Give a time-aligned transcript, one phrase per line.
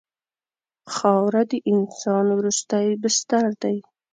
[0.93, 3.77] خاوره د انسان وروستی بستر دی.